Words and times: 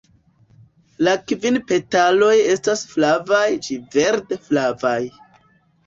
La 1.07 1.13
kvin 1.33 1.59
petaloj 1.73 2.31
estas 2.55 2.83
flavaj 2.97 3.45
ĝi 3.69 3.81
verde-flavaj. 3.99 5.01